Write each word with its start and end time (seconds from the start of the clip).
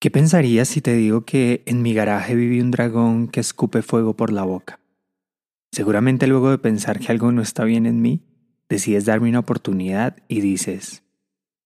¿Qué 0.00 0.10
pensarías 0.10 0.66
si 0.66 0.80
te 0.80 0.94
digo 0.94 1.26
que 1.26 1.62
en 1.66 1.82
mi 1.82 1.92
garaje 1.92 2.34
vive 2.34 2.62
un 2.62 2.70
dragón 2.70 3.28
que 3.28 3.40
escupe 3.40 3.82
fuego 3.82 4.16
por 4.16 4.32
la 4.32 4.44
boca? 4.44 4.80
Seguramente 5.72 6.26
luego 6.26 6.50
de 6.50 6.56
pensar 6.56 6.98
que 6.98 7.12
algo 7.12 7.32
no 7.32 7.42
está 7.42 7.64
bien 7.64 7.84
en 7.84 8.00
mí, 8.00 8.24
decides 8.66 9.04
darme 9.04 9.28
una 9.28 9.40
oportunidad 9.40 10.16
y 10.26 10.40
dices, 10.40 11.02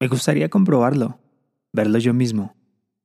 me 0.01 0.09
gustaría 0.09 0.49
comprobarlo, 0.49 1.21
verlo 1.73 2.01
yo 2.01 2.13
mismo, 2.13 2.57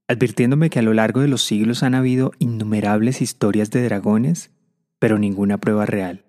advirtiéndome 0.07 0.71
que 0.71 0.79
a 0.79 0.81
lo 0.81 0.95
largo 0.95 1.21
de 1.21 1.27
los 1.27 1.43
siglos 1.43 1.83
han 1.83 1.93
habido 1.93 2.31
innumerables 2.39 3.21
historias 3.21 3.69
de 3.69 3.83
dragones, 3.83 4.49
pero 4.97 5.19
ninguna 5.19 5.59
prueba 5.59 5.85
real. 5.85 6.25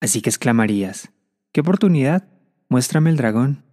Así 0.00 0.20
que 0.20 0.30
exclamarías, 0.30 1.12
¿qué 1.52 1.60
oportunidad? 1.60 2.26
Muéstrame 2.68 3.10
el 3.10 3.16
dragón. 3.16 3.63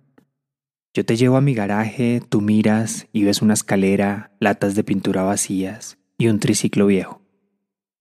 Yo 0.93 1.05
te 1.05 1.15
llevo 1.15 1.37
a 1.37 1.41
mi 1.41 1.53
garaje, 1.53 2.21
tú 2.27 2.41
miras 2.41 3.07
y 3.13 3.23
ves 3.23 3.41
una 3.41 3.53
escalera, 3.53 4.31
latas 4.39 4.75
de 4.75 4.83
pintura 4.83 5.23
vacías 5.23 5.97
y 6.17 6.27
un 6.27 6.39
triciclo 6.39 6.85
viejo. 6.85 7.21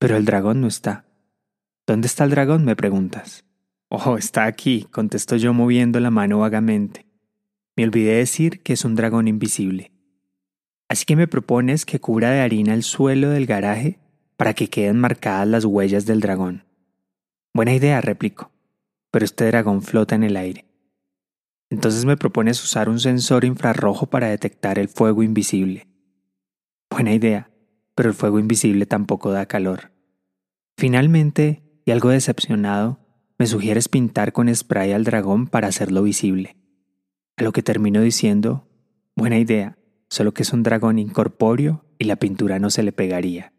Pero 0.00 0.16
el 0.16 0.24
dragón 0.24 0.60
no 0.60 0.66
está. 0.66 1.04
¿Dónde 1.86 2.08
está 2.08 2.24
el 2.24 2.30
dragón? 2.30 2.64
me 2.64 2.74
preguntas. 2.74 3.44
Oh, 3.90 4.16
está 4.16 4.44
aquí, 4.44 4.88
contesto 4.90 5.36
yo 5.36 5.54
moviendo 5.54 6.00
la 6.00 6.10
mano 6.10 6.40
vagamente. 6.40 7.06
Me 7.76 7.84
olvidé 7.84 8.14
decir 8.14 8.60
que 8.62 8.72
es 8.72 8.84
un 8.84 8.96
dragón 8.96 9.28
invisible. 9.28 9.92
Así 10.88 11.04
que 11.04 11.14
me 11.14 11.28
propones 11.28 11.86
que 11.86 12.00
cubra 12.00 12.30
de 12.30 12.40
harina 12.40 12.74
el 12.74 12.82
suelo 12.82 13.30
del 13.30 13.46
garaje 13.46 14.00
para 14.36 14.54
que 14.54 14.68
queden 14.68 14.98
marcadas 14.98 15.46
las 15.46 15.64
huellas 15.64 16.06
del 16.06 16.20
dragón. 16.20 16.64
Buena 17.54 17.72
idea, 17.72 18.00
replico, 18.00 18.50
pero 19.12 19.24
este 19.24 19.46
dragón 19.46 19.82
flota 19.82 20.16
en 20.16 20.24
el 20.24 20.36
aire. 20.36 20.69
Entonces 21.70 22.04
me 22.04 22.16
propones 22.16 22.62
usar 22.62 22.88
un 22.88 22.98
sensor 22.98 23.44
infrarrojo 23.44 24.06
para 24.06 24.28
detectar 24.28 24.78
el 24.78 24.88
fuego 24.88 25.22
invisible. 25.22 25.86
Buena 26.90 27.14
idea, 27.14 27.50
pero 27.94 28.08
el 28.08 28.14
fuego 28.14 28.40
invisible 28.40 28.86
tampoco 28.86 29.30
da 29.30 29.46
calor. 29.46 29.92
Finalmente, 30.76 31.62
y 31.84 31.92
algo 31.92 32.08
decepcionado, 32.08 32.98
me 33.38 33.46
sugieres 33.46 33.88
pintar 33.88 34.32
con 34.32 34.54
spray 34.54 34.92
al 34.92 35.04
dragón 35.04 35.46
para 35.46 35.68
hacerlo 35.68 36.02
visible. 36.02 36.56
A 37.36 37.44
lo 37.44 37.52
que 37.52 37.62
termino 37.62 38.02
diciendo, 38.02 38.68
buena 39.14 39.38
idea, 39.38 39.78
solo 40.08 40.34
que 40.34 40.42
es 40.42 40.52
un 40.52 40.62
dragón 40.62 40.98
incorpóreo 40.98 41.84
y 41.98 42.04
la 42.04 42.16
pintura 42.16 42.58
no 42.58 42.70
se 42.70 42.82
le 42.82 42.92
pegaría. 42.92 43.52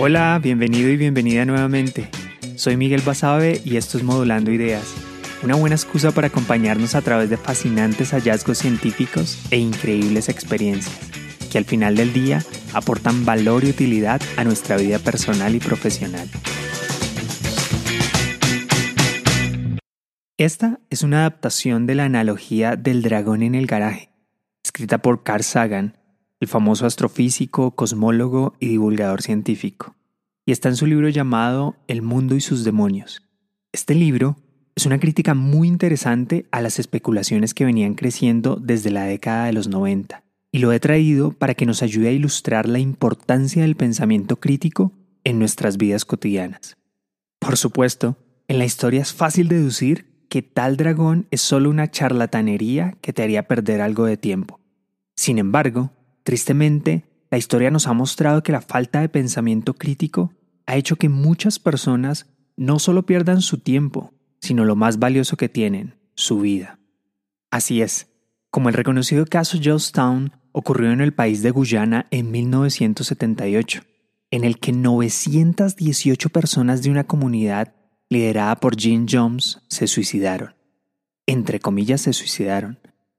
Hola, 0.00 0.38
bienvenido 0.40 0.90
y 0.90 0.96
bienvenida 0.96 1.44
nuevamente. 1.44 2.08
Soy 2.54 2.76
Miguel 2.76 3.02
Basabe 3.04 3.60
y 3.64 3.78
esto 3.78 3.98
es 3.98 4.04
Modulando 4.04 4.52
Ideas, 4.52 4.94
una 5.42 5.56
buena 5.56 5.74
excusa 5.74 6.12
para 6.12 6.28
acompañarnos 6.28 6.94
a 6.94 7.02
través 7.02 7.30
de 7.30 7.36
fascinantes 7.36 8.12
hallazgos 8.12 8.58
científicos 8.58 9.44
e 9.50 9.56
increíbles 9.56 10.28
experiencias, 10.28 10.96
que 11.50 11.58
al 11.58 11.64
final 11.64 11.96
del 11.96 12.12
día 12.12 12.44
aportan 12.74 13.24
valor 13.24 13.64
y 13.64 13.70
utilidad 13.70 14.22
a 14.36 14.44
nuestra 14.44 14.76
vida 14.76 15.00
personal 15.00 15.56
y 15.56 15.58
profesional. 15.58 16.28
Esta 20.36 20.78
es 20.90 21.02
una 21.02 21.22
adaptación 21.22 21.88
de 21.88 21.96
la 21.96 22.04
analogía 22.04 22.76
del 22.76 23.02
dragón 23.02 23.42
en 23.42 23.56
el 23.56 23.66
garaje, 23.66 24.10
escrita 24.62 24.98
por 24.98 25.24
Carl 25.24 25.42
Sagan 25.42 25.97
el 26.40 26.48
famoso 26.48 26.86
astrofísico, 26.86 27.72
cosmólogo 27.72 28.54
y 28.60 28.68
divulgador 28.68 29.22
científico, 29.22 29.96
y 30.46 30.52
está 30.52 30.68
en 30.68 30.76
su 30.76 30.86
libro 30.86 31.08
llamado 31.08 31.76
El 31.88 32.02
mundo 32.02 32.36
y 32.36 32.40
sus 32.40 32.64
demonios. 32.64 33.22
Este 33.72 33.94
libro 33.94 34.36
es 34.76 34.86
una 34.86 35.00
crítica 35.00 35.34
muy 35.34 35.66
interesante 35.66 36.46
a 36.52 36.60
las 36.60 36.78
especulaciones 36.78 37.52
que 37.52 37.64
venían 37.64 37.94
creciendo 37.94 38.56
desde 38.56 38.90
la 38.90 39.04
década 39.04 39.46
de 39.46 39.52
los 39.52 39.68
90, 39.68 40.22
y 40.52 40.60
lo 40.60 40.72
he 40.72 40.80
traído 40.80 41.32
para 41.32 41.54
que 41.54 41.66
nos 41.66 41.82
ayude 41.82 42.08
a 42.08 42.12
ilustrar 42.12 42.68
la 42.68 42.78
importancia 42.78 43.62
del 43.62 43.76
pensamiento 43.76 44.36
crítico 44.36 44.92
en 45.24 45.38
nuestras 45.38 45.76
vidas 45.76 46.04
cotidianas. 46.04 46.76
Por 47.40 47.56
supuesto, 47.56 48.16
en 48.46 48.58
la 48.58 48.64
historia 48.64 49.02
es 49.02 49.12
fácil 49.12 49.48
deducir 49.48 50.06
que 50.28 50.42
tal 50.42 50.76
dragón 50.76 51.26
es 51.30 51.40
solo 51.40 51.70
una 51.70 51.90
charlatanería 51.90 52.96
que 53.00 53.12
te 53.12 53.22
haría 53.22 53.48
perder 53.48 53.80
algo 53.80 54.04
de 54.04 54.16
tiempo. 54.16 54.60
Sin 55.16 55.38
embargo, 55.38 55.90
Tristemente, 56.28 57.06
la 57.30 57.38
historia 57.38 57.70
nos 57.70 57.86
ha 57.86 57.94
mostrado 57.94 58.42
que 58.42 58.52
la 58.52 58.60
falta 58.60 59.00
de 59.00 59.08
pensamiento 59.08 59.72
crítico 59.72 60.34
ha 60.66 60.76
hecho 60.76 60.96
que 60.96 61.08
muchas 61.08 61.58
personas 61.58 62.26
no 62.54 62.78
solo 62.78 63.06
pierdan 63.06 63.40
su 63.40 63.56
tiempo, 63.56 64.12
sino 64.38 64.66
lo 64.66 64.76
más 64.76 64.98
valioso 64.98 65.38
que 65.38 65.48
tienen, 65.48 65.94
su 66.14 66.40
vida. 66.40 66.80
Así 67.50 67.80
es, 67.80 68.08
como 68.50 68.68
el 68.68 68.74
reconocido 68.74 69.24
caso 69.24 69.56
Jonestown 69.56 70.32
ocurrió 70.52 70.92
en 70.92 71.00
el 71.00 71.14
país 71.14 71.40
de 71.40 71.50
Guyana 71.50 72.08
en 72.10 72.30
1978, 72.30 73.80
en 74.30 74.44
el 74.44 74.58
que 74.58 74.72
918 74.72 76.28
personas 76.28 76.82
de 76.82 76.90
una 76.90 77.04
comunidad 77.04 77.74
liderada 78.10 78.56
por 78.56 78.76
Jean 78.76 79.06
Jones 79.10 79.62
se 79.68 79.86
suicidaron. 79.86 80.54
Entre 81.24 81.58
comillas 81.58 82.02
se 82.02 82.12
suicidaron, 82.12 82.78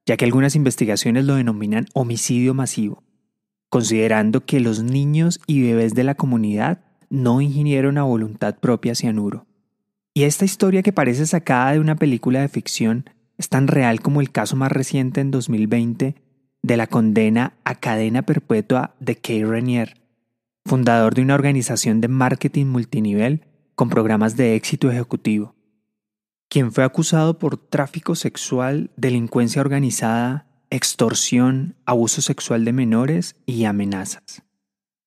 ya 0.09 0.17
que 0.17 0.25
algunas 0.25 0.55
investigaciones 0.55 1.25
lo 1.25 1.35
denominan 1.35 1.85
homicidio 1.93 2.55
masivo, 2.55 3.03
considerando 3.69 4.43
que 4.43 4.59
los 4.59 4.81
niños 4.81 5.39
y 5.45 5.61
bebés 5.61 5.93
de 5.93 6.03
la 6.03 6.15
comunidad 6.15 6.81
no 7.11 7.41
ingirieron 7.41 7.99
a 7.99 8.01
voluntad 8.01 8.57
propia 8.57 8.95
cianuro. 8.95 9.45
Y 10.15 10.23
esta 10.23 10.45
historia 10.45 10.81
que 10.81 10.91
parece 10.91 11.27
sacada 11.27 11.73
de 11.73 11.79
una 11.79 11.95
película 11.95 12.41
de 12.41 12.49
ficción 12.49 13.07
es 13.37 13.49
tan 13.49 13.67
real 13.67 14.01
como 14.01 14.19
el 14.19 14.31
caso 14.31 14.55
más 14.55 14.71
reciente 14.71 15.21
en 15.21 15.29
2020 15.29 16.15
de 16.63 16.77
la 16.77 16.87
condena 16.87 17.53
a 17.63 17.75
cadena 17.75 18.23
perpetua 18.23 18.95
de 18.99 19.15
Kay 19.15 19.43
Renier, 19.43 20.01
fundador 20.65 21.13
de 21.13 21.21
una 21.21 21.35
organización 21.35 22.01
de 22.01 22.07
marketing 22.07 22.65
multinivel 22.65 23.45
con 23.75 23.89
programas 23.89 24.35
de 24.35 24.55
éxito 24.55 24.89
ejecutivo 24.89 25.53
quien 26.49 26.71
fue 26.71 26.83
acusado 26.83 27.39
por 27.39 27.57
tráfico 27.57 28.15
sexual, 28.15 28.91
delincuencia 28.97 29.61
organizada, 29.61 30.47
extorsión, 30.71 31.75
abuso 31.85 32.21
sexual 32.21 32.65
de 32.65 32.73
menores 32.73 33.35
y 33.45 33.65
amenazas. 33.65 34.41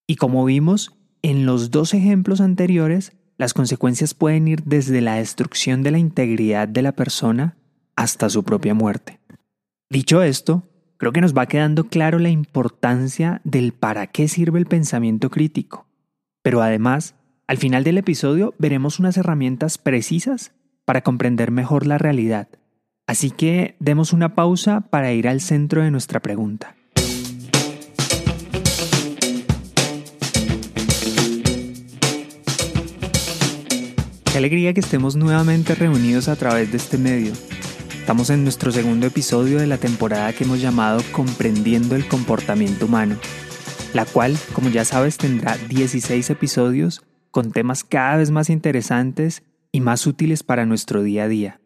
Y 0.08 0.16
como 0.16 0.46
vimos 0.46 0.94
en 1.22 1.46
los 1.46 1.72
dos 1.72 1.94
ejemplos 1.94 2.40
anteriores, 2.40 3.12
las 3.38 3.54
consecuencias 3.54 4.14
pueden 4.14 4.48
ir 4.48 4.64
desde 4.64 5.02
la 5.02 5.16
destrucción 5.16 5.84
de 5.84 5.92
la 5.92 6.00
integridad 6.00 6.70
de 6.70 6.84
la 6.84 6.94
persona 6.94 7.58
hasta 7.98 8.30
su 8.30 8.46
propia 8.46 8.74
muerte. 8.74 9.20
Dicho 9.90 10.24
esto, 10.24 10.69
creo 11.00 11.14
que 11.14 11.22
nos 11.22 11.34
va 11.34 11.48
quedando 11.48 11.86
claro 11.86 12.20
la 12.20 12.30
importancia 12.30 13.40
del 13.46 13.72
para 13.72 14.08
qué 14.08 14.28
sirve 14.28 14.60
el 14.60 14.66
pensamiento 14.66 15.32
crítico. 15.32 15.88
Pero 16.44 16.62
además, 16.62 17.16
al 17.48 17.58
final 17.58 17.86
del 17.86 17.98
episodio 17.98 18.54
veremos 18.60 19.00
unas 19.00 19.16
herramientas 19.18 19.78
precisas 19.78 20.52
para 20.84 21.02
comprender 21.02 21.52
mejor 21.52 21.88
la 21.88 21.98
realidad. 21.98 22.50
Así 23.08 23.32
que 23.32 23.76
demos 23.80 24.12
una 24.12 24.36
pausa 24.36 24.82
para 24.82 25.14
ir 25.14 25.28
al 25.28 25.40
centro 25.40 25.82
de 25.82 25.90
nuestra 25.90 26.20
pregunta. 26.20 26.76
Qué 34.32 34.38
alegría 34.38 34.74
que 34.74 34.82
estemos 34.82 35.16
nuevamente 35.16 35.76
reunidos 35.76 36.28
a 36.28 36.36
través 36.36 36.72
de 36.72 36.78
este 36.78 36.98
medio 36.98 37.34
Estamos 38.10 38.32
en 38.32 38.42
nuestro 38.42 38.72
segundo 38.72 39.06
episodio 39.06 39.60
de 39.60 39.68
la 39.68 39.78
temporada 39.78 40.34
que 40.34 40.44
hemos 40.44 40.60
llamado 40.60 41.00
Comprendiendo 41.12 41.96
el 41.96 42.08
comportamiento 42.08 42.88
humano, 42.88 43.18
la 43.94 44.04
cual, 44.04 44.36
como 44.52 44.70
ya 44.70 44.84
sabes, 44.84 45.20
tendrá 45.20 45.56
16 45.58 46.28
episodios 46.32 47.04
con 47.30 47.52
temas 47.52 47.84
cada 47.84 48.18
vez 48.18 48.32
más 48.32 48.50
interesantes 48.50 49.44
y 49.72 49.82
más 49.82 50.08
útiles 50.08 50.42
para 50.42 50.66
nuestro 50.66 51.04
día 51.04 51.26
a 51.26 51.28
día. 51.28 51.62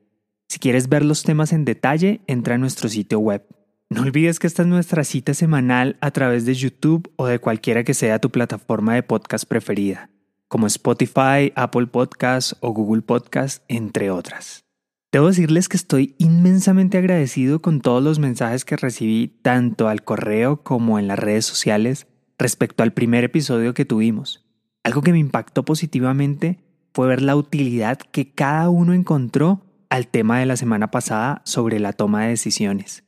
Si 0.50 0.60
quieres 0.60 0.90
ver 0.90 1.06
los 1.06 1.24
temas 1.24 1.54
en 1.54 1.64
detalle, 1.64 2.20
entra 2.28 2.56
a 2.56 2.58
nuestro 2.58 2.90
sitio 2.90 3.20
web 3.20 3.48
No 3.90 4.02
olvides 4.02 4.38
que 4.38 4.48
esta 4.48 4.64
es 4.64 4.68
nuestra 4.68 5.06
cita 5.06 5.34
semanal 5.34 5.96
a 6.02 6.12
través 6.12 6.46
de 6.46 6.56
YouTube 6.56 7.10
o 7.16 7.26
de 7.26 7.40
cualquiera 7.40 7.86
que 7.86 7.94
sea 7.94 8.20
tu 8.20 8.32
plataforma 8.32 8.96
de 8.96 9.04
podcast 9.04 9.46
preferida, 9.46 10.10
como 10.50 10.68
Spotify, 10.68 11.54
Apple 11.56 11.88
Podcasts 11.88 12.58
o 12.60 12.74
Google 12.74 13.04
Podcasts, 13.04 13.64
entre 13.70 14.12
otras. 14.12 14.66
Debo 15.14 15.28
decirles 15.28 15.70
que 15.70 15.78
estoy 15.78 16.16
inmensamente 16.18 16.98
agradecido 16.98 17.62
con 17.62 17.82
todos 17.82 18.04
los 18.04 18.18
mensajes 18.18 18.66
que 18.66 18.76
recibí 18.76 19.28
tanto 19.28 19.88
al 19.88 20.04
correo 20.04 20.64
como 20.64 20.98
en 20.98 21.08
las 21.08 21.20
redes 21.20 21.46
sociales 21.46 22.08
respecto 22.40 22.82
al 22.82 22.94
primer 22.94 23.24
episodio 23.24 23.76
que 23.76 23.86
tuvimos. 23.86 24.44
Algo 24.84 25.04
que 25.04 25.12
me 25.12 25.20
impactó 25.20 25.64
positivamente 25.66 26.64
fue 26.96 27.08
ver 27.08 27.22
la 27.22 27.36
utilidad 27.36 28.00
que 28.00 28.32
cada 28.32 28.70
uno 28.70 28.96
encontró 28.96 29.62
al 29.92 30.08
tema 30.08 30.40
de 30.40 30.48
la 30.48 30.58
semana 30.58 30.90
pasada 30.90 31.44
sobre 31.46 31.80
la 31.80 31.94
toma 31.94 32.24
de 32.24 32.30
decisiones. 32.30 33.04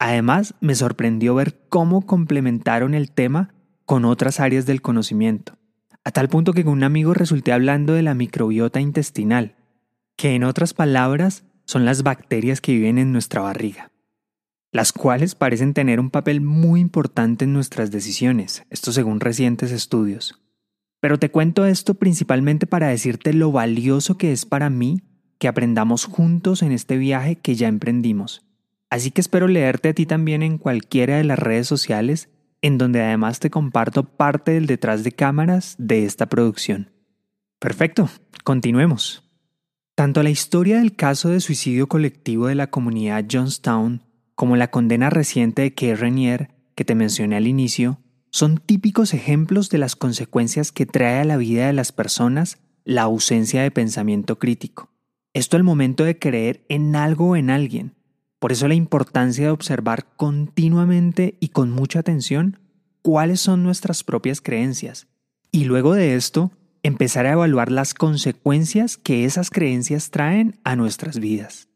Además, 0.00 0.54
me 0.60 0.74
sorprendió 0.74 1.36
ver 1.36 1.60
cómo 1.68 2.04
complementaron 2.04 2.94
el 2.94 3.12
tema 3.12 3.54
con 3.84 4.04
otras 4.04 4.40
áreas 4.40 4.66
del 4.66 4.82
conocimiento, 4.82 5.56
a 6.02 6.10
tal 6.10 6.28
punto 6.28 6.52
que 6.52 6.64
con 6.64 6.72
un 6.72 6.82
amigo 6.82 7.14
resulté 7.14 7.52
hablando 7.52 7.92
de 7.92 8.02
la 8.02 8.14
microbiota 8.14 8.80
intestinal, 8.80 9.54
que 10.16 10.34
en 10.34 10.44
otras 10.44 10.74
palabras 10.74 11.44
son 11.64 11.84
las 11.84 12.02
bacterias 12.02 12.60
que 12.60 12.72
viven 12.72 12.98
en 12.98 13.12
nuestra 13.12 13.40
barriga, 13.40 13.90
las 14.72 14.92
cuales 14.92 15.34
parecen 15.34 15.74
tener 15.74 16.00
un 16.00 16.10
papel 16.10 16.40
muy 16.40 16.80
importante 16.80 17.44
en 17.44 17.52
nuestras 17.52 17.90
decisiones, 17.90 18.64
esto 18.70 18.92
según 18.92 19.20
recientes 19.20 19.72
estudios. 19.72 20.40
Pero 21.00 21.18
te 21.18 21.30
cuento 21.30 21.66
esto 21.66 21.94
principalmente 21.94 22.66
para 22.66 22.88
decirte 22.88 23.32
lo 23.32 23.52
valioso 23.52 24.16
que 24.16 24.32
es 24.32 24.46
para 24.46 24.70
mí 24.70 25.02
que 25.38 25.48
aprendamos 25.48 26.06
juntos 26.06 26.62
en 26.62 26.72
este 26.72 26.96
viaje 26.96 27.36
que 27.36 27.54
ya 27.54 27.68
emprendimos. 27.68 28.46
Así 28.90 29.10
que 29.10 29.20
espero 29.20 29.48
leerte 29.48 29.90
a 29.90 29.94
ti 29.94 30.06
también 30.06 30.42
en 30.42 30.56
cualquiera 30.56 31.16
de 31.16 31.24
las 31.24 31.38
redes 31.38 31.66
sociales, 31.66 32.30
en 32.62 32.78
donde 32.78 33.02
además 33.02 33.40
te 33.40 33.50
comparto 33.50 34.04
parte 34.04 34.52
del 34.52 34.66
detrás 34.66 35.04
de 35.04 35.12
cámaras 35.12 35.74
de 35.78 36.04
esta 36.04 36.26
producción. 36.26 36.90
Perfecto, 37.58 38.08
continuemos. 38.44 39.23
Tanto 39.94 40.24
la 40.24 40.30
historia 40.30 40.78
del 40.78 40.96
caso 40.96 41.28
de 41.28 41.40
suicidio 41.40 41.86
colectivo 41.86 42.48
de 42.48 42.56
la 42.56 42.68
comunidad 42.68 43.24
Johnstown 43.30 44.02
como 44.34 44.56
la 44.56 44.68
condena 44.68 45.08
reciente 45.08 45.62
de 45.62 45.72
Kay 45.72 45.94
Renier, 45.94 46.50
que 46.74 46.84
te 46.84 46.96
mencioné 46.96 47.36
al 47.36 47.46
inicio, 47.46 48.00
son 48.30 48.58
típicos 48.58 49.14
ejemplos 49.14 49.70
de 49.70 49.78
las 49.78 49.94
consecuencias 49.94 50.72
que 50.72 50.86
trae 50.86 51.20
a 51.20 51.24
la 51.24 51.36
vida 51.36 51.68
de 51.68 51.72
las 51.72 51.92
personas 51.92 52.58
la 52.84 53.02
ausencia 53.02 53.62
de 53.62 53.70
pensamiento 53.70 54.40
crítico. 54.40 54.90
Esto 55.32 55.56
al 55.56 55.62
momento 55.62 56.02
de 56.02 56.18
creer 56.18 56.66
en 56.68 56.96
algo 56.96 57.28
o 57.28 57.36
en 57.36 57.48
alguien. 57.48 57.94
Por 58.40 58.50
eso 58.50 58.66
la 58.66 58.74
importancia 58.74 59.44
de 59.44 59.50
observar 59.50 60.16
continuamente 60.16 61.36
y 61.38 61.50
con 61.50 61.70
mucha 61.70 62.00
atención 62.00 62.58
cuáles 63.00 63.40
son 63.40 63.62
nuestras 63.62 64.02
propias 64.02 64.40
creencias. 64.40 65.06
Y 65.52 65.64
luego 65.66 65.94
de 65.94 66.16
esto, 66.16 66.50
empezar 66.84 67.24
a 67.24 67.32
evaluar 67.32 67.72
las 67.72 67.94
consecuencias 67.94 68.98
que 68.98 69.24
esas 69.24 69.50
creencias 69.50 70.10
traen 70.10 70.60
a 70.64 70.76
nuestras 70.76 71.18
vidas. 71.18 71.68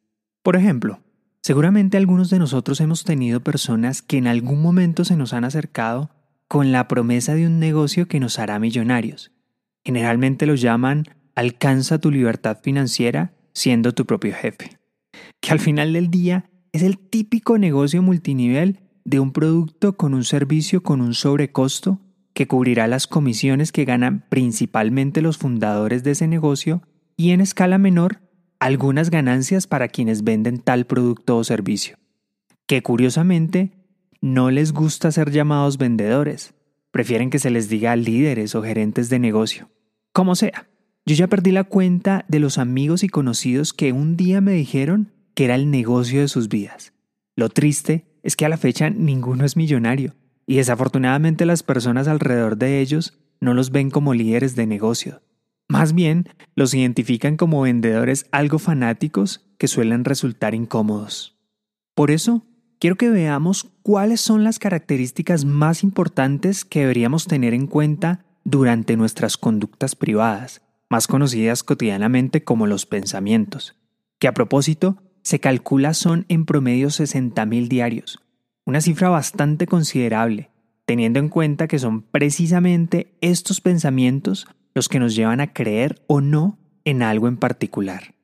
Por 0.43 0.55
ejemplo, 0.55 1.01
seguramente 1.43 1.97
algunos 1.97 2.29
de 2.29 2.39
nosotros 2.39 2.81
hemos 2.83 3.05
tenido 3.05 3.41
personas 3.41 4.03
que 4.03 4.19
en 4.19 4.27
algún 4.27 4.61
momento 4.61 5.07
se 5.07 5.17
nos 5.17 5.33
han 5.33 5.45
acercado 5.45 6.11
con 6.47 6.73
la 6.73 6.89
promesa 6.89 7.35
de 7.35 7.47
un 7.47 7.59
negocio 7.59 8.07
que 8.07 8.21
nos 8.21 8.39
hará 8.39 8.59
millonarios. 8.59 9.33
Generalmente 9.83 10.45
lo 10.45 10.55
llaman 10.55 11.05
alcanza 11.35 11.99
tu 11.99 12.11
libertad 12.11 12.59
financiera 12.63 13.33
siendo 13.55 13.95
tu 13.95 14.05
propio 14.05 14.35
jefe. 14.35 14.79
Que 15.41 15.53
al 15.53 15.59
final 15.59 15.95
del 15.95 16.11
día 16.11 16.51
es 16.73 16.83
el 16.83 16.99
típico 16.99 17.57
negocio 17.57 18.03
multinivel 18.03 18.81
de 19.07 19.21
un 19.21 19.33
producto 19.33 19.97
con 19.97 20.13
un 20.13 20.25
servicio 20.25 20.83
con 20.83 21.01
un 21.01 21.15
sobrecosto 21.15 21.99
que 22.39 22.47
cubrirá 22.47 22.87
las 22.87 23.09
comisiones 23.09 23.73
que 23.73 23.85
ganan 23.85 24.25
principalmente 24.29 25.23
los 25.23 25.39
fundadores 25.39 26.05
de 26.05 26.13
ese 26.13 26.29
negocio 26.29 26.83
y 27.17 27.33
en 27.33 27.41
escala 27.41 27.79
menor 27.79 28.21
algunas 28.61 29.11
ganancias 29.11 29.67
para 29.67 29.89
quienes 29.89 30.23
venden 30.23 30.61
tal 30.61 30.87
producto 30.87 31.37
o 31.37 31.43
servicio, 31.43 31.99
que 32.69 32.81
curiosamente 32.81 33.73
no 34.21 34.53
les 34.53 34.71
gusta 34.71 35.11
ser 35.11 35.33
llamados 35.33 35.79
vendedores, 35.79 36.55
prefieren 36.93 37.31
que 37.31 37.41
se 37.41 37.51
les 37.51 37.69
diga 37.69 37.97
líderes 37.97 38.55
o 38.55 38.63
gerentes 38.63 39.11
de 39.11 39.19
negocio. 39.19 39.69
Como 40.13 40.37
sea, 40.37 40.69
yo 41.07 41.17
ya 41.17 41.27
perdí 41.27 41.51
la 41.51 41.65
cuenta 41.65 42.25
de 42.29 42.39
los 42.39 42.59
amigos 42.59 43.03
y 43.03 43.09
conocidos 43.09 43.73
que 43.73 43.91
un 43.91 44.17
día 44.17 44.41
me 44.41 44.53
dijeron 44.53 45.13
que 45.35 45.47
era 45.47 45.57
el 45.57 45.73
negocio 45.73 46.21
de 46.21 46.29
sus 46.29 46.49
vidas. 46.49 46.93
Lo 47.35 47.49
triste 47.49 48.07
es 48.23 48.37
que 48.37 48.47
a 48.47 48.49
la 48.49 48.59
fecha 48.59 48.91
ninguno 48.91 49.45
es 49.45 49.57
millonario 49.57 50.15
y 50.49 50.57
desafortunadamente 50.57 51.45
las 51.45 51.63
personas 51.63 52.09
alrededor 52.09 52.57
de 52.57 52.81
ellos 52.81 53.19
no 53.39 53.53
los 53.53 53.71
ven 53.71 53.91
como 53.91 54.15
líderes 54.15 54.57
de 54.57 54.67
negocio. 54.67 55.21
Más 55.69 55.93
bien, 55.93 56.27
los 56.57 56.73
identifican 56.73 57.37
como 57.37 57.61
vendedores 57.61 58.25
algo 58.33 58.59
fanáticos 58.59 59.47
que 59.59 59.69
suelen 59.69 60.07
resultar 60.07 60.55
incómodos. 60.55 61.37
Por 61.95 62.11
eso, 62.11 62.47
quiero 62.79 62.97
que 62.97 63.11
veamos 63.11 63.69
cuáles 63.83 64.23
son 64.23 64.43
las 64.43 64.59
características 64.59 65.45
más 65.45 65.85
importantes 65.85 66.65
que 66.65 66.81
deberíamos 66.81 67.27
tener 67.27 67.53
en 67.53 67.67
cuenta 67.67 68.25
durante 68.43 68.97
nuestras 68.97 69.37
conductas 69.37 69.95
privadas, 69.97 70.63
más 70.89 71.07
conocidas 71.07 71.63
cotidianamente 71.63 72.43
como 72.43 72.67
los 72.67 72.87
pensamientos, 72.87 73.77
que 74.19 74.29
a 74.29 74.33
propósito 74.33 74.97
se 75.23 75.41
calcula 75.41 75.93
son 75.93 76.25
en 76.31 76.47
promedio 76.47 76.89
60.000 76.89 77.69
diarios, 77.69 78.21
una 78.69 78.83
cifra 78.83 79.09
bastante 79.09 79.67
considerable, 79.67 80.51
teniendo 80.85 81.21
en 81.21 81.31
cuenta 81.31 81.69
que 81.69 81.79
son 81.79 82.03
precisamente 82.03 83.15
estos 83.23 83.63
pensamientos 83.63 84.47
los 84.75 84.91
que 84.91 84.99
nos 84.99 85.15
llevan 85.15 85.41
a 85.41 85.55
creer 85.55 86.03
o 86.07 86.21
no 86.21 86.59
en 86.85 87.03
algo 87.03 87.29
en 87.29 87.39
particular. 87.39 88.15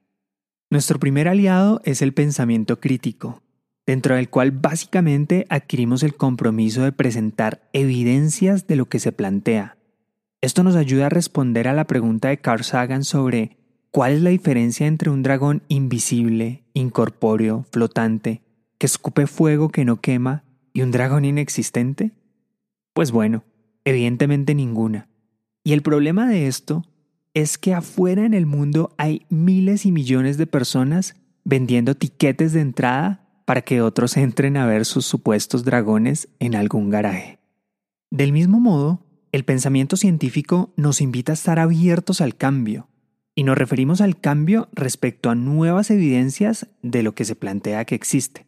Nuestro 0.68 1.00
primer 1.00 1.28
aliado 1.28 1.80
es 1.84 2.02
el 2.02 2.12
pensamiento 2.12 2.78
crítico, 2.78 3.42
dentro 3.86 4.16
del 4.16 4.28
cual 4.28 4.50
básicamente 4.50 5.46
adquirimos 5.48 6.02
el 6.02 6.14
compromiso 6.14 6.82
de 6.82 6.92
presentar 6.92 7.62
evidencias 7.72 8.66
de 8.66 8.76
lo 8.76 8.84
que 8.84 8.98
se 8.98 9.12
plantea. 9.12 9.78
Esto 10.42 10.62
nos 10.62 10.76
ayuda 10.76 11.06
a 11.06 11.08
responder 11.08 11.68
a 11.68 11.72
la 11.72 11.86
pregunta 11.86 12.28
de 12.28 12.36
Carl 12.36 12.64
Sagan 12.64 13.04
sobre 13.04 13.56
cuál 13.90 14.12
es 14.12 14.20
la 14.20 14.28
diferencia 14.28 14.86
entre 14.86 15.08
un 15.08 15.22
dragón 15.22 15.62
invisible, 15.68 16.64
incorpóreo, 16.74 17.64
flotante 17.70 18.43
que 18.84 18.86
escupe 18.86 19.26
fuego 19.26 19.70
que 19.70 19.86
no 19.86 20.02
quema 20.02 20.44
y 20.74 20.82
un 20.82 20.90
dragón 20.90 21.24
inexistente? 21.24 22.10
Pues 22.92 23.12
bueno, 23.12 23.42
evidentemente 23.86 24.54
ninguna. 24.54 25.08
Y 25.64 25.72
el 25.72 25.80
problema 25.80 26.28
de 26.28 26.48
esto 26.48 26.84
es 27.32 27.56
que 27.56 27.72
afuera 27.72 28.26
en 28.26 28.34
el 28.34 28.44
mundo 28.44 28.94
hay 28.98 29.24
miles 29.30 29.86
y 29.86 29.90
millones 29.90 30.36
de 30.36 30.46
personas 30.46 31.16
vendiendo 31.44 31.94
tiquetes 31.94 32.52
de 32.52 32.60
entrada 32.60 33.26
para 33.46 33.62
que 33.62 33.80
otros 33.80 34.16
entren 34.18 34.58
a 34.58 34.66
ver 34.66 34.84
sus 34.84 35.06
supuestos 35.06 35.64
dragones 35.64 36.28
en 36.38 36.54
algún 36.54 36.90
garaje. 36.90 37.38
Del 38.10 38.32
mismo 38.32 38.60
modo, 38.60 39.00
el 39.32 39.46
pensamiento 39.46 39.96
científico 39.96 40.74
nos 40.76 41.00
invita 41.00 41.32
a 41.32 41.40
estar 41.40 41.58
abiertos 41.58 42.20
al 42.20 42.36
cambio, 42.36 42.90
y 43.34 43.44
nos 43.44 43.56
referimos 43.56 44.02
al 44.02 44.20
cambio 44.20 44.68
respecto 44.72 45.30
a 45.30 45.34
nuevas 45.34 45.90
evidencias 45.90 46.66
de 46.82 47.02
lo 47.02 47.14
que 47.14 47.24
se 47.24 47.34
plantea 47.34 47.86
que 47.86 47.94
existe. 47.94 48.46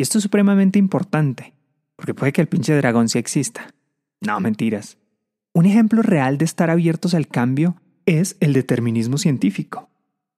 Y 0.00 0.02
esto 0.02 0.16
es 0.16 0.24
supremamente 0.24 0.78
importante, 0.78 1.52
porque 1.94 2.14
puede 2.14 2.32
que 2.32 2.40
el 2.40 2.46
pinche 2.46 2.74
dragón 2.74 3.10
sí 3.10 3.18
exista. 3.18 3.74
No, 4.22 4.40
mentiras. 4.40 4.96
Un 5.52 5.66
ejemplo 5.66 6.00
real 6.00 6.38
de 6.38 6.46
estar 6.46 6.70
abiertos 6.70 7.12
al 7.12 7.28
cambio 7.28 7.76
es 8.06 8.38
el 8.40 8.54
determinismo 8.54 9.18
científico. 9.18 9.90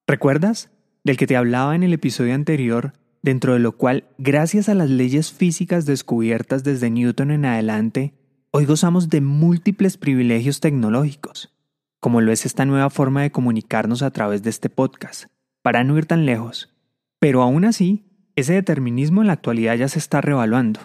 ¿Recuerdas? 0.04 0.73
Del 1.04 1.16
que 1.16 1.28
te 1.28 1.37
hablaba 1.37 1.76
en 1.76 1.85
el 1.85 1.92
episodio 1.92 2.35
anterior, 2.35 2.95
dentro 3.23 3.52
de 3.52 3.61
lo 3.61 3.76
cual, 3.76 4.09
gracias 4.19 4.69
a 4.69 4.75
las 4.75 4.90
leyes 4.90 5.31
físicas 5.31 5.87
descubiertas 5.87 6.64
desde 6.64 6.90
Newton 6.90 7.31
en 7.31 7.45
adelante, 7.45 8.14
hoy 8.50 8.64
gozamos 8.64 9.11
de 9.11 9.21
múltiples 9.21 9.97
privilegios 9.97 10.59
tecnológicos, 10.59 11.54
como 12.00 12.21
lo 12.21 12.33
es 12.33 12.47
esta 12.47 12.64
nueva 12.64 12.90
forma 12.90 13.23
de 13.23 13.31
comunicarnos 13.31 14.02
a 14.02 14.11
través 14.11 14.42
de 14.42 14.50
este 14.50 14.71
podcast, 14.71 15.26
para 15.62 15.85
no 15.85 15.97
ir 15.99 16.07
tan 16.07 16.26
lejos. 16.26 16.75
Pero 17.21 17.42
aún 17.42 17.64
así, 17.64 18.09
ese 18.36 18.54
determinismo 18.54 19.20
en 19.20 19.26
la 19.26 19.34
actualidad 19.34 19.76
ya 19.76 19.88
se 19.88 19.98
está 19.98 20.20
revaluando, 20.20 20.80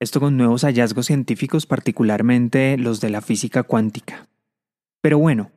esto 0.00 0.20
con 0.20 0.36
nuevos 0.36 0.62
hallazgos 0.64 1.06
científicos, 1.06 1.66
particularmente 1.66 2.76
los 2.78 3.00
de 3.00 3.10
la 3.10 3.20
física 3.20 3.62
cuántica. 3.62 4.28
Pero 5.00 5.18
bueno, 5.18 5.50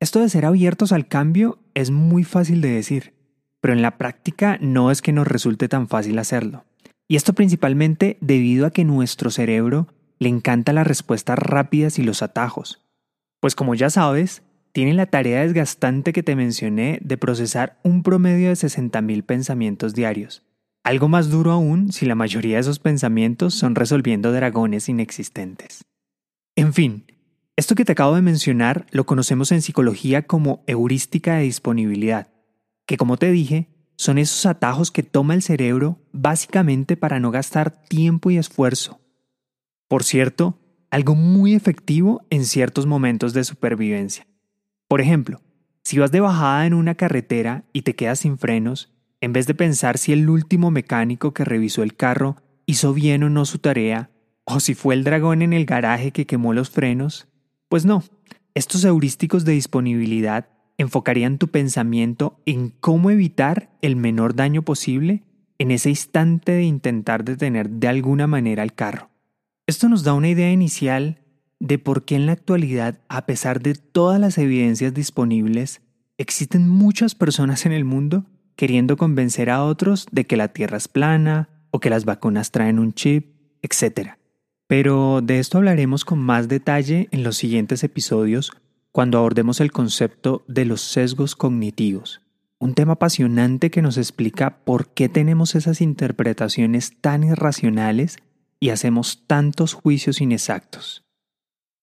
esto 0.00 0.20
de 0.20 0.28
ser 0.28 0.44
abiertos 0.44 0.92
al 0.92 1.08
cambio 1.08 1.58
es 1.74 1.90
muy 1.90 2.24
fácil 2.24 2.60
de 2.60 2.70
decir, 2.70 3.14
pero 3.60 3.74
en 3.74 3.82
la 3.82 3.98
práctica 3.98 4.58
no 4.60 4.90
es 4.90 5.02
que 5.02 5.12
nos 5.12 5.26
resulte 5.26 5.68
tan 5.68 5.88
fácil 5.88 6.18
hacerlo. 6.18 6.64
Y 7.08 7.16
esto 7.16 7.32
principalmente 7.32 8.16
debido 8.20 8.66
a 8.66 8.70
que 8.70 8.84
nuestro 8.84 9.30
cerebro 9.30 9.88
le 10.18 10.28
encanta 10.28 10.72
las 10.72 10.86
respuestas 10.86 11.38
rápidas 11.38 11.98
y 11.98 12.02
los 12.02 12.22
atajos. 12.22 12.84
Pues 13.40 13.54
como 13.54 13.74
ya 13.74 13.90
sabes, 13.90 14.42
tiene 14.72 14.92
la 14.94 15.06
tarea 15.06 15.42
desgastante 15.42 16.12
que 16.12 16.22
te 16.22 16.36
mencioné 16.36 16.98
de 17.02 17.16
procesar 17.16 17.78
un 17.82 18.02
promedio 18.02 18.48
de 18.48 18.54
60.000 18.54 19.22
pensamientos 19.24 19.94
diarios 19.94 20.42
Algo 20.86 21.08
más 21.08 21.30
duro 21.30 21.50
aún 21.50 21.90
si 21.90 22.06
la 22.06 22.14
mayoría 22.14 22.54
de 22.54 22.60
esos 22.60 22.78
pensamientos 22.78 23.54
son 23.54 23.74
resolviendo 23.74 24.30
dragones 24.30 24.88
inexistentes. 24.88 25.84
En 26.54 26.72
fin, 26.72 27.06
esto 27.56 27.74
que 27.74 27.84
te 27.84 27.90
acabo 27.90 28.14
de 28.14 28.22
mencionar 28.22 28.86
lo 28.92 29.04
conocemos 29.04 29.50
en 29.50 29.62
psicología 29.62 30.28
como 30.28 30.62
heurística 30.68 31.34
de 31.34 31.42
disponibilidad, 31.42 32.28
que 32.86 32.96
como 32.96 33.16
te 33.16 33.32
dije, 33.32 33.66
son 33.96 34.18
esos 34.18 34.46
atajos 34.46 34.92
que 34.92 35.02
toma 35.02 35.34
el 35.34 35.42
cerebro 35.42 35.98
básicamente 36.12 36.96
para 36.96 37.18
no 37.18 37.32
gastar 37.32 37.82
tiempo 37.88 38.30
y 38.30 38.36
esfuerzo. 38.36 39.00
Por 39.88 40.04
cierto, 40.04 40.60
algo 40.92 41.16
muy 41.16 41.54
efectivo 41.54 42.24
en 42.30 42.44
ciertos 42.44 42.86
momentos 42.86 43.32
de 43.32 43.42
supervivencia. 43.42 44.28
Por 44.86 45.00
ejemplo, 45.00 45.40
si 45.82 45.98
vas 45.98 46.12
de 46.12 46.20
bajada 46.20 46.64
en 46.64 46.74
una 46.74 46.94
carretera 46.94 47.64
y 47.72 47.82
te 47.82 47.96
quedas 47.96 48.20
sin 48.20 48.38
frenos, 48.38 48.95
en 49.20 49.32
vez 49.32 49.46
de 49.46 49.54
pensar 49.54 49.98
si 49.98 50.12
el 50.12 50.28
último 50.28 50.70
mecánico 50.70 51.32
que 51.32 51.44
revisó 51.44 51.82
el 51.82 51.96
carro 51.96 52.36
hizo 52.66 52.92
bien 52.92 53.22
o 53.22 53.30
no 53.30 53.44
su 53.44 53.58
tarea, 53.58 54.10
o 54.44 54.60
si 54.60 54.74
fue 54.74 54.94
el 54.94 55.04
dragón 55.04 55.42
en 55.42 55.52
el 55.52 55.66
garaje 55.66 56.12
que 56.12 56.26
quemó 56.26 56.52
los 56.52 56.70
frenos, 56.70 57.28
pues 57.68 57.84
no, 57.84 58.04
estos 58.54 58.84
heurísticos 58.84 59.44
de 59.44 59.52
disponibilidad 59.52 60.48
enfocarían 60.78 61.38
tu 61.38 61.48
pensamiento 61.48 62.40
en 62.46 62.70
cómo 62.70 63.10
evitar 63.10 63.70
el 63.82 63.96
menor 63.96 64.34
daño 64.34 64.62
posible 64.62 65.24
en 65.58 65.70
ese 65.70 65.90
instante 65.90 66.52
de 66.52 66.64
intentar 66.64 67.24
detener 67.24 67.70
de 67.70 67.88
alguna 67.88 68.26
manera 68.26 68.62
el 68.62 68.74
carro. 68.74 69.10
Esto 69.66 69.88
nos 69.88 70.04
da 70.04 70.14
una 70.14 70.28
idea 70.28 70.52
inicial 70.52 71.22
de 71.58 71.78
por 71.78 72.04
qué 72.04 72.16
en 72.16 72.26
la 72.26 72.32
actualidad, 72.32 73.00
a 73.08 73.26
pesar 73.26 73.62
de 73.62 73.74
todas 73.74 74.20
las 74.20 74.36
evidencias 74.38 74.92
disponibles, 74.92 75.80
existen 76.18 76.68
muchas 76.68 77.14
personas 77.14 77.66
en 77.66 77.72
el 77.72 77.84
mundo 77.84 78.26
queriendo 78.56 78.96
convencer 78.96 79.50
a 79.50 79.62
otros 79.62 80.06
de 80.10 80.26
que 80.26 80.36
la 80.36 80.48
Tierra 80.48 80.78
es 80.78 80.88
plana 80.88 81.48
o 81.70 81.78
que 81.78 81.90
las 81.90 82.04
vacunas 82.04 82.50
traen 82.50 82.78
un 82.78 82.94
chip, 82.94 83.36
etc. 83.62 84.12
Pero 84.66 85.20
de 85.22 85.38
esto 85.38 85.58
hablaremos 85.58 86.04
con 86.04 86.18
más 86.18 86.48
detalle 86.48 87.08
en 87.12 87.22
los 87.22 87.36
siguientes 87.36 87.84
episodios 87.84 88.52
cuando 88.90 89.18
abordemos 89.18 89.60
el 89.60 89.72
concepto 89.72 90.42
de 90.48 90.64
los 90.64 90.80
sesgos 90.80 91.36
cognitivos, 91.36 92.22
un 92.58 92.72
tema 92.74 92.94
apasionante 92.94 93.70
que 93.70 93.82
nos 93.82 93.98
explica 93.98 94.64
por 94.64 94.88
qué 94.88 95.10
tenemos 95.10 95.54
esas 95.54 95.82
interpretaciones 95.82 96.98
tan 97.02 97.22
irracionales 97.22 98.16
y 98.58 98.70
hacemos 98.70 99.24
tantos 99.26 99.74
juicios 99.74 100.22
inexactos. 100.22 101.04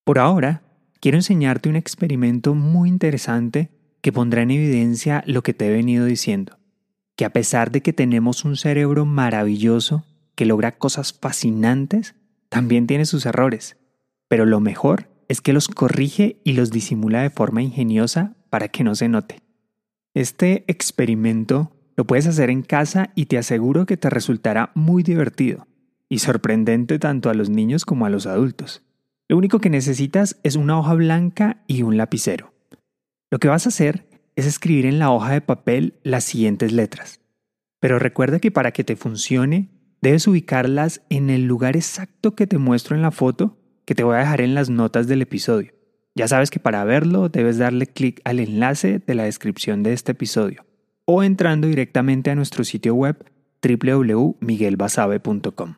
Por 0.03 0.17
ahora, 0.17 0.63
quiero 0.99 1.17
enseñarte 1.17 1.69
un 1.69 1.75
experimento 1.75 2.55
muy 2.55 2.89
interesante 2.89 3.69
que 4.01 4.11
pondrá 4.11 4.41
en 4.41 4.51
evidencia 4.51 5.23
lo 5.27 5.43
que 5.43 5.53
te 5.53 5.67
he 5.67 5.71
venido 5.71 6.05
diciendo, 6.05 6.57
que 7.15 7.25
a 7.25 7.31
pesar 7.31 7.71
de 7.71 7.81
que 7.81 7.93
tenemos 7.93 8.45
un 8.45 8.57
cerebro 8.57 9.05
maravilloso 9.05 10.05
que 10.35 10.45
logra 10.45 10.77
cosas 10.77 11.13
fascinantes, 11.13 12.15
también 12.49 12.87
tiene 12.87 13.05
sus 13.05 13.25
errores, 13.25 13.77
pero 14.27 14.45
lo 14.45 14.59
mejor 14.59 15.09
es 15.27 15.41
que 15.41 15.53
los 15.53 15.67
corrige 15.67 16.41
y 16.43 16.53
los 16.53 16.71
disimula 16.71 17.21
de 17.21 17.29
forma 17.29 17.61
ingeniosa 17.61 18.35
para 18.49 18.67
que 18.67 18.83
no 18.83 18.95
se 18.95 19.09
note. 19.09 19.41
Este 20.13 20.63
experimento 20.67 21.71
lo 21.95 22.05
puedes 22.05 22.27
hacer 22.27 22.49
en 22.49 22.61
casa 22.61 23.11
y 23.15 23.25
te 23.25 23.37
aseguro 23.37 23.85
que 23.85 23.97
te 23.97 24.09
resultará 24.09 24.71
muy 24.75 25.03
divertido 25.03 25.67
y 26.09 26.19
sorprendente 26.19 26.99
tanto 26.99 27.29
a 27.29 27.33
los 27.33 27.49
niños 27.49 27.85
como 27.85 28.05
a 28.05 28.09
los 28.09 28.27
adultos. 28.27 28.83
Lo 29.27 29.37
único 29.37 29.59
que 29.59 29.69
necesitas 29.69 30.39
es 30.43 30.55
una 30.55 30.77
hoja 30.77 30.93
blanca 30.93 31.63
y 31.67 31.81
un 31.81 31.97
lapicero. 31.97 32.53
Lo 33.31 33.39
que 33.39 33.47
vas 33.47 33.65
a 33.65 33.69
hacer 33.69 34.05
es 34.35 34.45
escribir 34.45 34.85
en 34.85 34.99
la 34.99 35.11
hoja 35.11 35.31
de 35.31 35.41
papel 35.41 35.99
las 36.03 36.23
siguientes 36.23 36.71
letras. 36.71 37.21
Pero 37.79 37.99
recuerda 37.99 38.39
que 38.39 38.51
para 38.51 38.71
que 38.71 38.83
te 38.83 38.95
funcione, 38.95 39.69
debes 40.01 40.27
ubicarlas 40.27 41.01
en 41.09 41.29
el 41.29 41.45
lugar 41.45 41.75
exacto 41.75 42.35
que 42.35 42.47
te 42.47 42.57
muestro 42.57 42.95
en 42.95 43.01
la 43.01 43.11
foto 43.11 43.57
que 43.85 43.95
te 43.95 44.03
voy 44.03 44.15
a 44.15 44.19
dejar 44.19 44.41
en 44.41 44.55
las 44.55 44.69
notas 44.69 45.07
del 45.07 45.21
episodio. 45.21 45.73
Ya 46.15 46.27
sabes 46.27 46.49
que 46.49 46.59
para 46.59 46.83
verlo 46.83 47.29
debes 47.29 47.57
darle 47.57 47.87
clic 47.87 48.21
al 48.23 48.39
enlace 48.39 48.99
de 48.99 49.15
la 49.15 49.23
descripción 49.23 49.83
de 49.83 49.93
este 49.93 50.13
episodio 50.13 50.65
o 51.05 51.23
entrando 51.23 51.67
directamente 51.67 52.31
a 52.31 52.35
nuestro 52.35 52.63
sitio 52.63 52.95
web 52.95 53.25
www.miguelbasabe.com. 53.61 55.75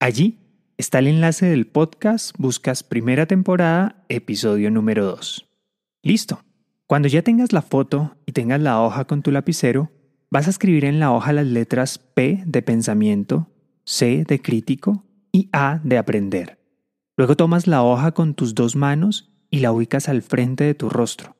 Allí 0.00 0.38
está 0.76 0.98
el 0.98 1.06
enlace 1.06 1.46
del 1.46 1.66
podcast, 1.66 2.36
buscas 2.38 2.82
primera 2.82 3.26
temporada, 3.26 4.04
episodio 4.08 4.70
número 4.70 5.06
2. 5.06 5.46
Listo. 6.02 6.44
Cuando 6.86 7.08
ya 7.08 7.22
tengas 7.22 7.52
la 7.52 7.62
foto 7.62 8.14
y 8.26 8.32
tengas 8.32 8.60
la 8.60 8.82
hoja 8.82 9.06
con 9.06 9.22
tu 9.22 9.30
lapicero, 9.30 9.90
vas 10.30 10.46
a 10.46 10.50
escribir 10.50 10.84
en 10.84 11.00
la 11.00 11.12
hoja 11.12 11.32
las 11.32 11.46
letras 11.46 11.98
P 11.98 12.42
de 12.44 12.60
pensamiento, 12.60 13.48
C 13.84 14.24
de 14.28 14.42
crítico 14.42 15.04
y 15.32 15.48
A 15.52 15.80
de 15.82 15.96
aprender. 15.96 16.58
Luego 17.16 17.36
tomas 17.36 17.66
la 17.66 17.82
hoja 17.82 18.12
con 18.12 18.34
tus 18.34 18.54
dos 18.54 18.76
manos 18.76 19.32
y 19.50 19.60
la 19.60 19.72
ubicas 19.72 20.10
al 20.10 20.20
frente 20.20 20.64
de 20.64 20.74
tu 20.74 20.90
rostro. 20.90 21.36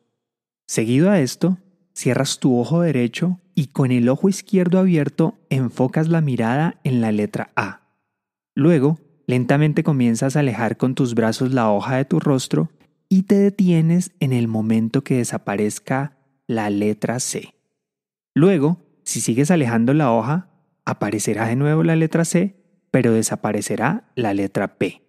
Seguido 0.66 1.10
a 1.10 1.20
esto, 1.20 1.58
cierras 1.92 2.38
tu 2.38 2.58
ojo 2.58 2.80
derecho 2.80 3.38
y 3.54 3.66
con 3.66 3.90
el 3.90 4.08
ojo 4.08 4.30
izquierdo 4.30 4.78
abierto 4.78 5.34
enfocas 5.50 6.08
la 6.08 6.22
mirada 6.22 6.80
en 6.84 7.02
la 7.02 7.12
letra 7.12 7.50
A. 7.54 7.82
Luego, 8.54 8.98
lentamente 9.26 9.84
comienzas 9.84 10.36
a 10.36 10.40
alejar 10.40 10.78
con 10.78 10.94
tus 10.94 11.14
brazos 11.14 11.52
la 11.52 11.70
hoja 11.70 11.96
de 11.96 12.06
tu 12.06 12.18
rostro 12.18 12.70
y 13.08 13.24
te 13.24 13.36
detienes 13.36 14.12
en 14.20 14.32
el 14.32 14.48
momento 14.48 15.02
que 15.02 15.16
desaparezca 15.18 16.18
la 16.46 16.70
letra 16.70 17.20
C. 17.20 17.54
Luego, 18.34 18.80
si 19.04 19.20
sigues 19.20 19.50
alejando 19.50 19.94
la 19.94 20.12
hoja, 20.12 20.50
aparecerá 20.84 21.46
de 21.46 21.56
nuevo 21.56 21.82
la 21.82 21.96
letra 21.96 22.24
C, 22.24 22.56
pero 22.90 23.12
desaparecerá 23.12 24.10
la 24.14 24.34
letra 24.34 24.78
P. 24.78 25.02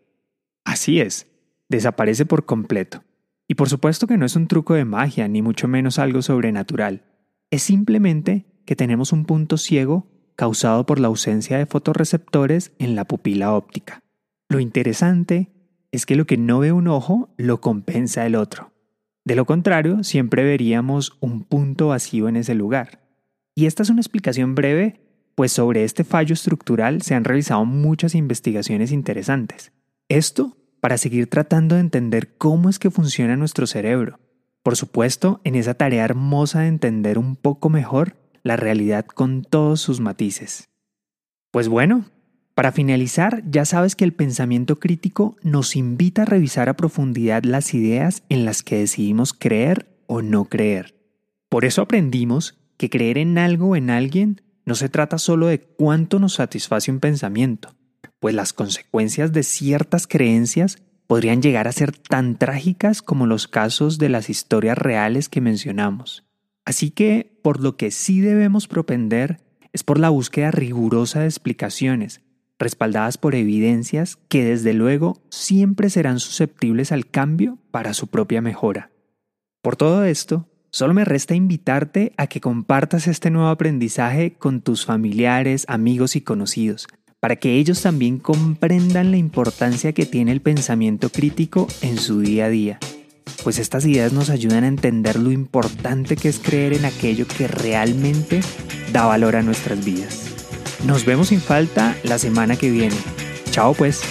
Así 0.64 1.00
es, 1.00 1.28
desaparece 1.70 2.26
por 2.26 2.46
completo. 2.46 3.04
Y 3.48 3.56
por 3.56 3.70
supuesto 3.70 4.08
que 4.08 4.18
no 4.18 4.26
es 4.26 4.36
un 4.36 4.48
truco 4.48 4.74
de 4.74 4.86
magia, 4.86 5.28
ni 5.28 5.42
mucho 5.42 5.68
menos 5.68 6.00
algo 6.00 6.22
sobrenatural. 6.22 7.04
Es 7.52 7.64
simplemente 7.64 8.46
que 8.66 8.76
tenemos 8.76 9.14
un 9.14 9.26
punto 9.26 9.58
ciego 9.58 10.08
causado 10.36 10.86
por 10.86 11.00
la 11.00 11.08
ausencia 11.08 11.58
de 11.58 11.66
fotorreceptores 11.66 12.74
en 12.80 12.96
la 12.96 13.06
pupila 13.06 13.54
óptica. 13.54 14.02
Lo 14.50 14.60
interesante 14.60 15.55
es 15.92 16.06
que 16.06 16.16
lo 16.16 16.26
que 16.26 16.38
no 16.38 16.60
ve 16.60 16.72
un 16.72 16.88
ojo 16.88 17.30
lo 17.38 17.62
compensa 17.62 18.26
el 18.26 18.36
otro. 18.36 18.72
De 19.24 19.36
lo 19.36 19.46
contrario, 19.46 20.04
siempre 20.04 20.44
veríamos 20.44 21.18
un 21.20 21.44
punto 21.44 21.88
vacío 21.88 22.28
en 22.30 22.36
ese 22.36 22.54
lugar. 22.54 23.02
Y 23.56 23.66
esta 23.66 23.84
es 23.84 23.90
una 23.90 24.02
explicación 24.02 24.54
breve, 24.54 25.02
pues 25.34 25.52
sobre 25.52 25.84
este 25.84 26.04
fallo 26.04 26.34
estructural 26.34 27.02
se 27.02 27.16
han 27.16 27.24
realizado 27.24 27.66
muchas 27.66 28.16
investigaciones 28.16 28.92
interesantes. 28.92 29.72
Esto 30.10 30.58
para 30.80 30.98
seguir 30.98 31.28
tratando 31.28 31.76
de 31.76 31.82
entender 31.82 32.38
cómo 32.38 32.70
es 32.70 32.78
que 32.78 32.92
funciona 32.92 33.36
nuestro 33.36 33.66
cerebro. 33.66 34.20
Por 34.62 34.76
supuesto, 34.76 35.42
en 35.44 35.56
esa 35.56 35.74
tarea 35.74 36.06
hermosa 36.06 36.62
de 36.62 36.68
entender 36.68 37.18
un 37.18 37.36
poco 37.36 37.70
mejor 37.70 38.18
la 38.44 38.56
realidad 38.56 39.06
con 39.06 39.44
todos 39.44 39.82
sus 39.82 40.00
matices. 40.00 40.70
Pues 41.50 41.68
bueno, 41.68 42.06
para 42.56 42.72
finalizar, 42.72 43.44
ya 43.50 43.66
sabes 43.66 43.98
que 43.98 44.06
el 44.06 44.14
pensamiento 44.14 44.80
crítico 44.80 45.36
nos 45.44 45.76
invita 45.76 46.22
a 46.22 46.26
revisar 46.26 46.70
a 46.70 46.78
profundidad 46.78 47.44
las 47.44 47.74
ideas 47.74 48.24
en 48.30 48.46
las 48.46 48.64
que 48.64 48.78
decidimos 48.78 49.34
creer 49.34 49.94
o 50.08 50.22
no 50.22 50.46
creer. 50.46 50.96
Por 51.50 51.66
eso 51.66 51.82
aprendimos 51.82 52.58
que 52.78 52.90
creer 52.90 53.18
en 53.18 53.38
algo 53.38 53.70
o 53.70 53.76
en 53.76 53.90
alguien 53.90 54.42
no 54.66 54.76
se 54.76 54.88
trata 54.88 55.18
solo 55.18 55.48
de 55.48 55.60
cuánto 55.60 56.18
nos 56.18 56.36
satisface 56.36 56.92
un 56.92 57.02
pensamiento, 57.02 57.76
pues 58.20 58.34
las 58.34 58.54
consecuencias 58.54 59.34
de 59.34 59.44
ciertas 59.44 60.08
creencias 60.08 60.78
podrían 61.08 61.42
llegar 61.42 61.68
a 61.68 61.74
ser 61.74 61.92
tan 61.92 62.38
trágicas 62.38 63.02
como 63.02 63.28
los 63.28 63.50
casos 63.50 63.98
de 63.98 64.08
las 64.08 64.30
historias 64.30 64.78
reales 64.78 65.28
que 65.28 65.42
mencionamos. 65.42 66.24
Así 66.64 66.90
que, 66.90 67.38
por 67.44 67.62
lo 67.62 67.76
que 67.76 67.92
sí 67.92 68.22
debemos 68.22 68.68
propender 68.68 69.42
es 69.72 69.84
por 69.84 70.00
la 70.00 70.10
búsqueda 70.10 70.52
rigurosa 70.52 71.20
de 71.20 71.26
explicaciones, 71.26 72.22
respaldadas 72.60 73.18
por 73.18 73.36
evidencias 73.36 74.18
que 74.30 74.44
desde 74.44 74.74
luego 74.74 75.22
siempre 75.30 75.90
serán 75.90 76.20
susceptibles 76.20 76.92
al 76.92 77.08
cambio 77.08 77.58
para 77.72 77.94
su 77.94 78.08
propia 78.08 78.42
mejora. 78.42 78.92
Por 79.62 79.76
todo 79.76 80.06
esto, 80.06 80.48
solo 80.72 80.94
me 80.94 81.06
resta 81.06 81.36
invitarte 81.36 82.14
a 82.18 82.28
que 82.28 82.42
compartas 82.42 83.08
este 83.08 83.32
nuevo 83.32 83.50
aprendizaje 83.50 84.34
con 84.34 84.62
tus 84.62 84.86
familiares, 84.86 85.66
amigos 85.68 86.16
y 86.16 86.22
conocidos, 86.22 86.88
para 87.20 87.38
que 87.38 87.56
ellos 87.56 87.82
también 87.82 88.20
comprendan 88.20 89.12
la 89.12 89.18
importancia 89.18 89.94
que 89.94 90.06
tiene 90.06 90.32
el 90.32 90.42
pensamiento 90.42 91.10
crítico 91.10 91.68
en 91.82 91.98
su 91.98 92.20
día 92.20 92.46
a 92.46 92.50
día, 92.50 92.80
pues 93.44 93.60
estas 93.60 93.86
ideas 93.86 94.14
nos 94.14 94.30
ayudan 94.30 94.64
a 94.64 94.68
entender 94.68 95.20
lo 95.20 95.32
importante 95.32 96.16
que 96.16 96.30
es 96.30 96.40
creer 96.40 96.74
en 96.74 96.86
aquello 96.86 97.28
que 97.28 97.48
realmente 97.48 98.42
da 98.94 99.06
valor 99.06 99.36
a 99.36 99.42
nuestras 99.42 99.84
vidas. 99.84 100.25
Nos 100.84 101.06
vemos 101.06 101.30
sin 101.30 101.42
falta 101.42 101.96
la 102.04 102.20
semana 102.20 102.56
que 102.56 102.70
viene. 102.70 102.96
Chao 103.52 103.74
pues. 103.74 104.02